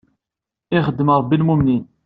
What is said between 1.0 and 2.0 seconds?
Rebbi i lmumnin.